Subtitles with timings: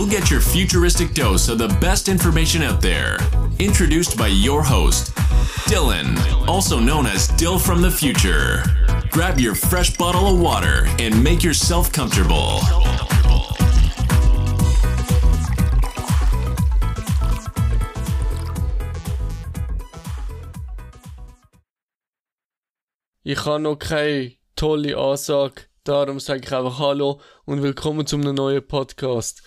[0.00, 3.18] you'll get your futuristic dose of the best information out there.
[3.58, 5.14] Introduced by your host,
[5.68, 6.16] Dylan,
[6.48, 8.62] also known as Dill from the future.
[9.10, 12.60] Grab your fresh bottle of water and make yourself comfortable.
[23.22, 28.34] Ich habe noch keine tolle Ansage, darum sage ich einfach Hallo und willkommen zu einem
[28.34, 29.42] neuen Podcast.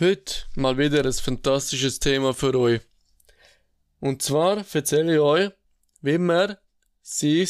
[0.00, 2.80] Heute mal wieder ein fantastisches Thema für euch.
[4.00, 5.50] Und zwar erzähle ich euch,
[6.00, 6.56] wie man
[7.02, 7.48] sein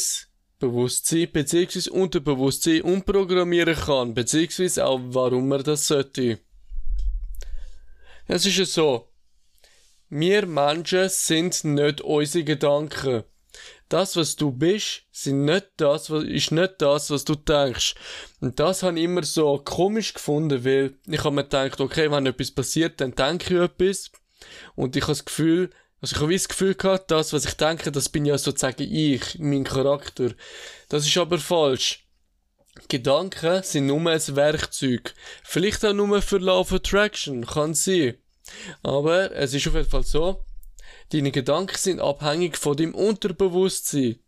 [0.59, 1.89] Bewusstsein bzw.
[1.91, 6.39] Unterbewusstsein umprogrammieren kann, beziehungsweise auch warum man das sollte.
[8.27, 9.13] Es ist ja so,
[10.09, 13.23] wir Menschen sind nicht unsere Gedanken
[13.89, 17.95] das, was du bist, sind nicht das, was, ist nicht das, was du denkst.
[18.39, 22.25] Und das habe ich immer so komisch gefunden, weil ich habe mir gedacht, okay, wenn
[22.25, 24.11] etwas passiert, dann denke ich etwas.
[24.75, 25.69] Und ich habe das Gefühl,
[26.01, 29.37] also ich habe das Gefühl gehabt, das, was ich denke, das bin ja sozusagen ich,
[29.39, 30.31] mein Charakter.
[30.87, 32.05] Das ist aber falsch.
[32.87, 35.13] Gedanken sind nur ein Werkzeug.
[35.43, 38.15] Vielleicht auch nur für Love Attraction, kann sein.
[38.81, 40.45] Aber es ist auf jeden Fall so,
[41.11, 44.19] Deine Gedanken sind abhängig von deinem Unterbewusstsein.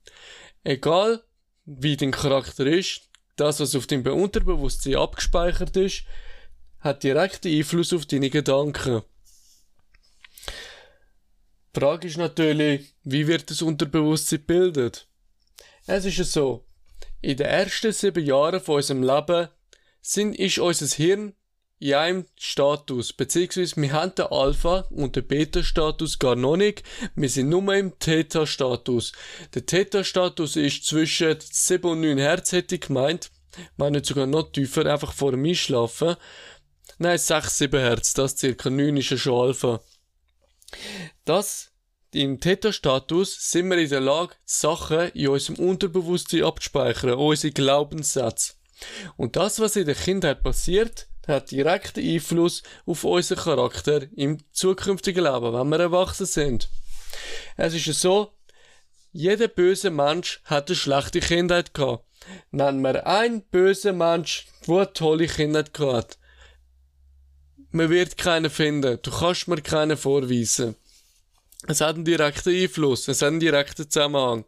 [0.63, 1.23] Egal,
[1.65, 6.03] wie dein Charakter ist, das, was auf deinem Unterbewusstsein abgespeichert ist,
[6.79, 9.03] hat direkten Einfluss auf deine Gedanken.
[11.73, 15.07] Die Frage ist natürlich, wie wird das Unterbewusstsein gebildet?
[15.85, 16.65] Es ist ja so,
[17.21, 19.47] in den ersten sieben Jahren von unserem Leben
[20.01, 21.33] sind, ist unser Hirn
[21.81, 26.83] in einem Status, beziehungsweise wir haben den Alpha- und den Beta-Status gar noch nicht.
[27.15, 29.13] Wir sind nur im Theta-Status.
[29.55, 33.31] Der Theta-Status ist zwischen 7 und 9 Hertz, hätte ich gemeint.
[33.77, 36.17] Meine sogar noch tiefer, einfach vor dem Einschlafen.
[36.99, 39.81] Nein, 6, 7 Hertz, das circa 9 ist ja schon Alpha.
[41.25, 41.71] Das,
[42.11, 48.53] im Theta-Status sind wir in der Lage, Sachen in unserem Unterbewusstsein abzuspeichern, unsere Glaubenssätze.
[49.17, 55.23] Und das, was in der Kindheit passiert, hat direkten Einfluss auf unseren Charakter im zukünftigen
[55.23, 56.69] Leben, wenn wir erwachsen sind.
[57.57, 58.33] Es ist so,
[59.11, 62.05] jeder böse Mensch hat eine schlechte Kindheit gehabt.
[62.51, 66.17] Nennen wir einen bösen Mensch, der eine tolle Kindheit gehabt hat.
[67.71, 68.99] Man wird keinen finden.
[69.01, 70.75] Du kannst mir keinen vorweisen.
[71.67, 73.07] Es hat einen direkten Einfluss.
[73.07, 74.45] Es hat einen direkten Zusammenhang.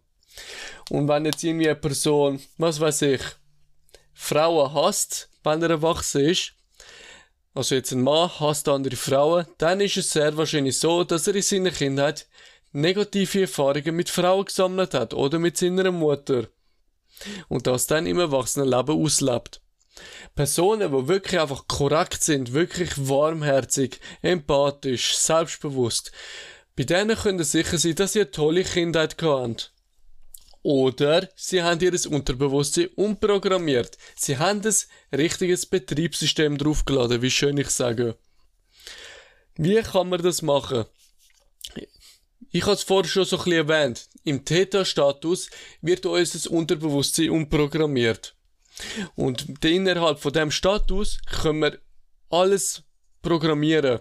[0.89, 3.21] Und wenn jetzt irgendwie eine Person, was weiß ich,
[4.13, 6.53] Frauen hasst, wenn er erwachsen ist,
[7.53, 11.35] also jetzt ein Mann hasst andere Frauen, dann ist es sehr wahrscheinlich so, dass er
[11.35, 12.27] in seiner Kindheit
[12.71, 16.47] negative Erfahrungen mit Frauen gesammelt hat oder mit seiner Mutter.
[17.47, 19.61] Und das dann im Erwachsenenleben auslebt.
[20.33, 26.11] Personen, die wirklich einfach korrekt sind, wirklich warmherzig, empathisch, selbstbewusst,
[26.75, 29.57] bei denen können sicher sein, dass sie eine tolle Kindheit hatten.
[30.63, 33.97] Oder sie haben ihr Unterbewusstsein umprogrammiert.
[34.15, 38.17] Sie haben ein richtiges Betriebssystem draufgeladen, wie schön ich sage.
[39.55, 40.85] Wie kann man das machen?
[42.51, 44.09] Ich habe es vorher schon so ein bisschen erwähnt.
[44.23, 45.49] Im Theta-Status
[45.81, 48.35] wird unser Unterbewusstsein umprogrammiert.
[49.15, 51.79] Und innerhalb von dem Status können wir
[52.29, 52.83] alles
[53.21, 53.99] programmieren.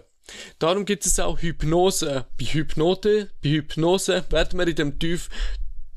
[0.59, 2.25] Darum gibt es auch Hypnose.
[2.39, 5.29] Bei Hypnote, bei Hypnose werden wir in dem tief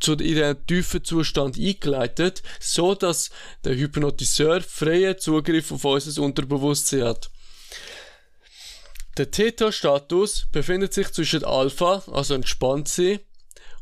[0.01, 3.31] zu, den tiefen Zustand eingeleitet, so dass
[3.65, 7.31] der Hypnotiseur freien Zugriff auf unser Unterbewusstsein hat.
[9.17, 13.21] Der Theta-Status befindet sich zwischen Alpha, also entspannt sein,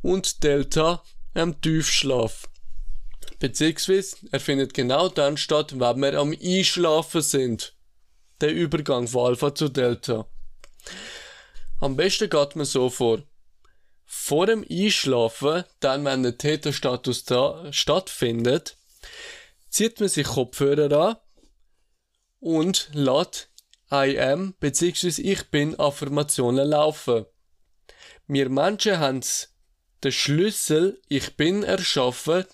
[0.01, 1.03] und Delta,
[1.35, 2.49] am Tiefschlaf.
[3.41, 7.75] Beziehungsweise er findet genau dann statt, wenn wir am Einschlafen sind.
[8.41, 10.27] Der Übergang von Alpha zu Delta.
[11.81, 13.23] Am besten geht man so vor
[14.07, 17.25] vor dem Einschlafen, dann wenn der Täterstatus
[17.71, 18.77] stattfindet,
[19.71, 21.17] zieht man sich Kopfhörer an
[22.41, 23.51] und lässt
[23.93, 25.23] I am bzw.
[25.23, 27.27] ich bin Affirmationen laufen.
[28.27, 29.21] Wir Menschen haben
[30.03, 32.45] den Schlüssel ich bin erschaffen,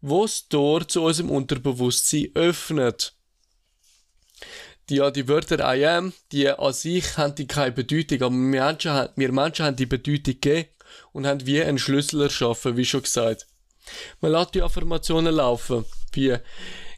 [0.00, 3.14] wo das Tor zu unserem Unterbewusstsein öffnet.
[4.88, 8.62] Die, ja, die Wörter I am, die an sich haben die keine Bedeutung, aber wir
[8.62, 10.68] Menschen, wir Menschen haben die Bedeutung gegeben
[11.12, 13.46] und haben wie einen Schlüssel erschaffen, wie schon gesagt.
[14.20, 16.36] Man lässt die Affirmationen laufen, wie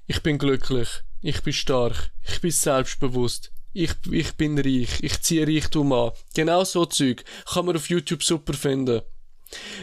[0.06, 0.89] ich bin glücklich,
[1.21, 6.12] ich bin stark, ich bin selbstbewusst, ich, ich bin reich, ich ziehe Reichtum an.
[6.35, 9.03] Genau so Zeug kann man auf YouTube super finden.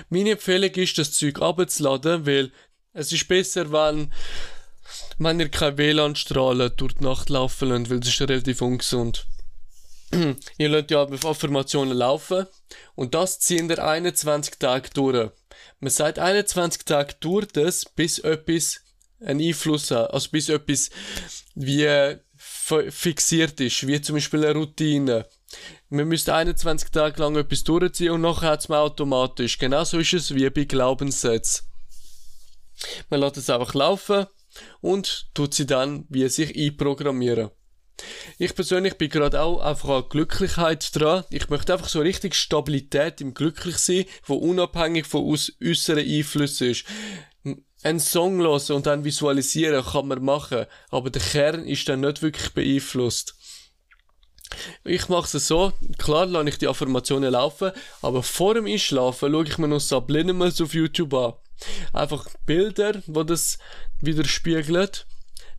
[0.10, 2.52] Meine Empfehlung ist, das Zeug abzuladen, weil
[2.94, 4.12] es ist besser, wenn
[5.20, 9.28] wenn ihr keine WLAN-Strahlen durch die Nacht laufen lasst, weil das ist relativ ungesund.
[10.58, 12.48] ihr lasst ja Affirmationen laufen
[12.96, 15.32] und das ziehen ihr 21 Tage durch.
[15.80, 18.82] Man sagt 21 Tage durch das, bis etwas
[19.22, 20.90] einen Einfluss hat, also bis etwas
[21.56, 25.26] wie fixiert ist, wie zum Beispiel eine Routine.
[25.90, 29.58] Man müsste 21 Tage lang etwas durchziehen und nachher hat es man automatisch.
[29.58, 31.66] Genauso ist es wie bei Glaubenssätzen.
[33.10, 34.28] Man lässt es einfach laufen
[34.82, 37.50] und tut sie dann wie sich einprogrammieren.
[38.42, 41.26] Ich persönlich bin gerade auch einfach an Glücklichkeit dran.
[41.30, 46.86] Ich möchte einfach so richtig Stabilität im Glücklichsein, wo unabhängig von äußeren Einflüssen ist.
[47.84, 52.22] Ein Song hören und dann visualisieren kann man machen, aber der Kern ist dann nicht
[52.22, 53.36] wirklich beeinflusst.
[54.86, 59.44] Ich mache es so, klar lasse ich die Affirmationen laufen, aber vor dem Einschlafen schaue
[59.44, 61.34] ich mir noch Subliminals auf YouTube an.
[61.92, 63.58] Einfach Bilder, wo das
[64.00, 65.08] widerspiegelt.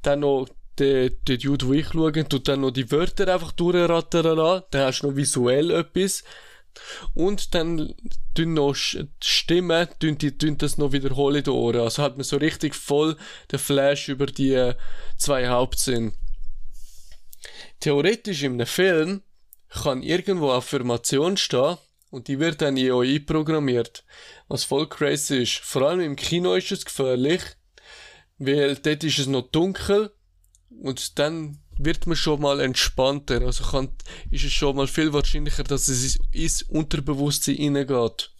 [0.00, 0.48] Dann noch
[0.80, 4.64] der, der Dude, wo ich schaue, tut dann noch die Wörter einfach durchrattern lassen.
[4.70, 6.24] Dann hast du noch visuell etwas.
[7.14, 7.94] Und dann
[8.34, 11.80] tun noch Stimmen, tun, die, tun das noch wiederholen in den Ohren.
[11.80, 13.16] Also hat man so richtig voll
[13.50, 14.74] den Flash über die äh,
[15.16, 16.12] zwei Hauptsinn.
[17.80, 19.22] Theoretisch in einem Film
[19.68, 21.76] kann irgendwo Affirmation stehen
[22.10, 24.04] und die wird dann in euch einprogrammiert.
[24.48, 25.58] Was voll crazy ist.
[25.58, 27.42] Vor allem im Kino ist es gefährlich,
[28.38, 30.12] weil dort ist es noch dunkel
[30.70, 33.42] und dann wird man schon mal entspannter.
[33.42, 33.90] Also kann,
[34.30, 38.30] ist es schon mal viel wahrscheinlicher, dass es ins Unterbewusstsein hineingeht.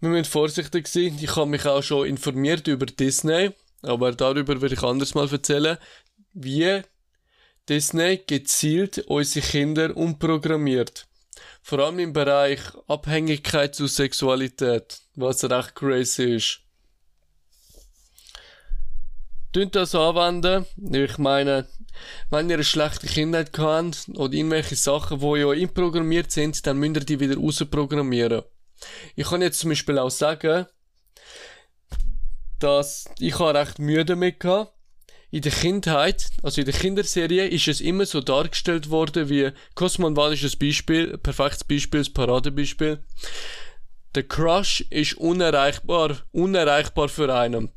[0.00, 1.18] Wir müssen vorsichtig sein.
[1.20, 3.50] Ich habe mich auch schon informiert über Disney,
[3.82, 5.78] aber darüber werde ich anders mal erzählen,
[6.32, 6.82] wie
[7.68, 11.06] Disney gezielt unsere Kinder umprogrammiert.
[11.62, 16.60] Vor allem im Bereich Abhängigkeit zu Sexualität, was recht crazy ist.
[19.58, 20.66] Tönt das anwenden.
[20.92, 21.66] Ich meine,
[22.30, 26.94] wenn ihr eine schlechte Kindheit habt oder irgendwelche Sachen, die ja inprogrammiert sind, dann müsst
[26.94, 28.42] ihr die wieder rausprogrammieren.
[29.16, 30.66] Ich kann jetzt zum Beispiel auch sagen,
[32.60, 34.70] dass ich recht Mühe damit hatte.
[35.32, 40.14] In der Kindheit, also in der Kinderserie, ist es immer so dargestellt worden wie Cosmo
[40.14, 43.02] Wall ist ein Beispiel, perfektes Beispiel, ein Paradebeispiel.
[44.14, 47.72] Der Crush ist unerreichbar, unerreichbar für einen.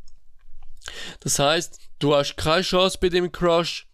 [1.20, 3.88] Das heißt, du hast keine Chance bei dem Crush.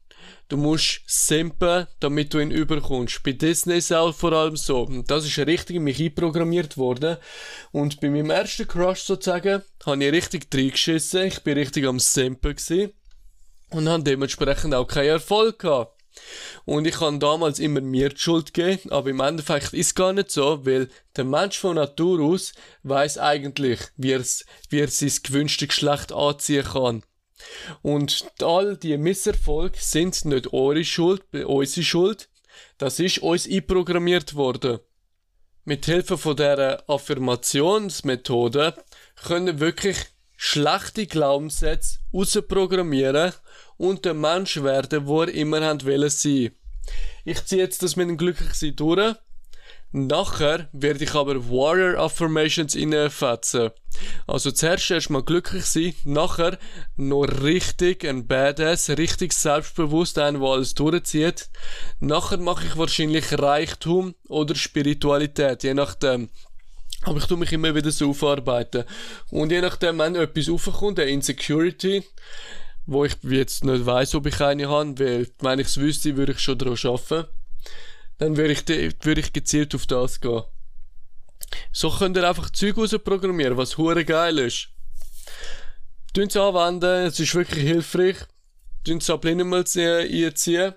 [0.50, 3.22] Du musst simpen, damit du ihn überkommst.
[3.24, 4.86] Bei Disney ist auch vor allem so.
[5.06, 7.18] Das ist richtig in mich einprogrammiert worden.
[7.72, 11.26] Und bei meinem ersten Crush sozusagen, habe ich richtig reingeschissen.
[11.26, 12.94] Ich bin richtig am Simpen gewesen.
[13.72, 15.97] Und habe dementsprechend auch keinen Erfolg gehabt.
[16.66, 20.14] Und ich kann damals immer mir die Schuld geben, aber im Endeffekt ist es gar
[20.14, 22.54] nicht so, weil der Mensch von Natur aus
[22.84, 24.24] weiß eigentlich, wie er,
[24.70, 27.04] wie er sein gewünschtes Geschlecht anziehen kann.
[27.82, 32.30] Und all die Misserfolge sind nicht eure Schuld, unsere Schuld.
[32.78, 34.80] Das ist uns einprogrammiert worden.
[35.64, 38.74] Mit Hilfe von der Affirmationsmethode
[39.16, 39.98] können wirklich
[40.38, 43.34] schlechte Glaubenssätze rausprogrammieren
[43.76, 46.52] und der Mensch werden, wo er immer haben wollen sein.
[47.26, 49.16] Ich ziehe jetzt das mit dem Glücklichsein durch.
[49.92, 53.72] Nachher werde ich aber Warrior Affirmations reinfetzen.
[54.28, 56.60] Also zuerst erstmal glücklich sein, nachher
[56.98, 61.50] noch richtig ein Badass, richtig selbstbewusst ein, der alles durchzieht.
[62.00, 66.30] Nachher mache ich wahrscheinlich Reichtum oder Spiritualität, je nachdem.
[67.04, 68.84] Aber ich tue mich immer wieder so aufarbeiten.
[69.30, 72.04] Und je nachdem, wenn etwas aufkommt, der Insecurity,
[72.86, 76.34] wo ich jetzt nicht weiß, ob ich eine habe, weil wenn ich es wüsste, würde
[76.34, 77.28] ich schon daran arbeiten.
[78.18, 80.44] Dann würde ich, würde ich gezielt auf das gehen.
[81.72, 84.70] So könnt ihr einfach Zeug rausprogrammieren, was hure geil ist.
[86.14, 88.18] Tun es anwenden, es ist wirklich hilfreich.
[88.84, 90.74] Tun es Subliminals einziehen.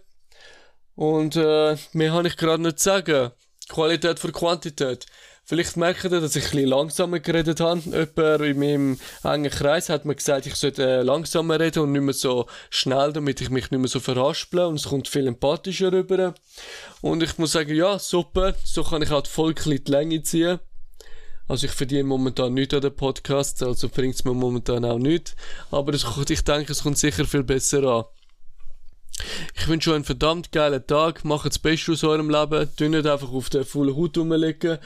[0.95, 3.31] Und äh, mehr habe ich gerade nicht zu sagen.
[3.69, 5.07] Qualität für Quantität.
[5.51, 7.81] Vielleicht merkt ihr, dass ich bisschen langsamer geredet habe.
[7.81, 12.03] Jemand in meinem engen Kreis hat mir gesagt, ich sollte äh, langsamer reden und nicht
[12.03, 15.91] mehr so schnell, damit ich mich nicht mehr so verhasple und es kommt viel empathischer
[15.91, 16.35] rüber.
[17.01, 20.61] Und ich muss sagen, ja, super, so kann ich halt voll die Länge ziehen.
[21.49, 25.35] Also ich verdiene momentan nichts an den Podcast, also bringt es mir momentan auch nichts.
[25.73, 28.05] Aber ich denke, es kommt sicher viel besser an.
[29.55, 31.25] Ich wünsche euch einen verdammt geilen Tag.
[31.25, 32.69] Macht das Beste aus eurem Leben.
[32.77, 34.79] Tun nicht einfach auf der vollen Haut rumliegen.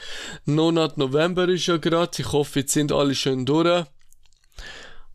[0.45, 2.11] Monat November ist ja gerade.
[2.17, 3.85] Ich hoffe, jetzt sind alle schön durch.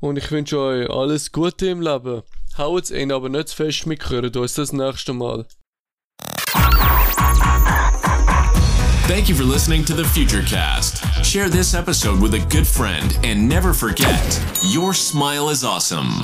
[0.00, 2.22] Und ich wünsche euch alles Gute im Leben.
[2.56, 3.88] Haut's ihn aber nicht zu fest.
[3.88, 5.46] Wir hören uns das nächste Mal.
[9.10, 11.24] Thank you for listening to the Futurecast.
[11.24, 16.22] Share this episode with a good friend and never forget your smile is awesome.